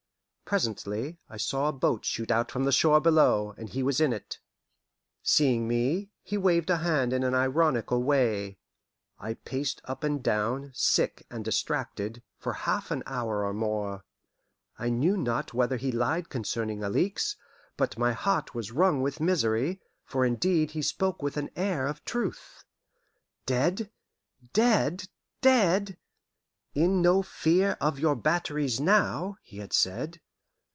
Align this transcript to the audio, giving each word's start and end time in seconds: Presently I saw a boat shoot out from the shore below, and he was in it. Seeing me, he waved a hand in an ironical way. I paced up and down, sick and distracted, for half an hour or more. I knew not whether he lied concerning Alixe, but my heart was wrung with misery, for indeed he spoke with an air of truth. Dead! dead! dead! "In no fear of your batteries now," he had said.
Presently 0.45 1.17
I 1.29 1.37
saw 1.37 1.69
a 1.69 1.71
boat 1.71 2.03
shoot 2.03 2.29
out 2.29 2.51
from 2.51 2.65
the 2.65 2.73
shore 2.73 2.99
below, 2.99 3.55
and 3.57 3.69
he 3.69 3.81
was 3.81 4.01
in 4.01 4.11
it. 4.11 4.39
Seeing 5.23 5.65
me, 5.65 6.09
he 6.23 6.37
waved 6.37 6.69
a 6.69 6.75
hand 6.79 7.13
in 7.13 7.23
an 7.23 7.33
ironical 7.33 8.03
way. 8.03 8.57
I 9.17 9.35
paced 9.35 9.79
up 9.85 10.03
and 10.03 10.21
down, 10.21 10.71
sick 10.73 11.25
and 11.31 11.45
distracted, 11.45 12.21
for 12.37 12.51
half 12.51 12.91
an 12.91 13.01
hour 13.05 13.45
or 13.45 13.53
more. 13.53 14.03
I 14.77 14.89
knew 14.89 15.15
not 15.15 15.53
whether 15.53 15.77
he 15.77 15.89
lied 15.89 16.27
concerning 16.27 16.83
Alixe, 16.83 17.37
but 17.77 17.97
my 17.97 18.11
heart 18.11 18.53
was 18.53 18.73
wrung 18.73 19.01
with 19.01 19.21
misery, 19.21 19.79
for 20.03 20.25
indeed 20.25 20.71
he 20.71 20.81
spoke 20.81 21.21
with 21.23 21.37
an 21.37 21.49
air 21.55 21.87
of 21.87 22.03
truth. 22.03 22.65
Dead! 23.45 23.89
dead! 24.51 25.07
dead! 25.39 25.97
"In 26.75 27.01
no 27.01 27.23
fear 27.23 27.77
of 27.79 27.99
your 27.99 28.17
batteries 28.17 28.81
now," 28.81 29.37
he 29.43 29.59
had 29.59 29.71
said. 29.71 30.19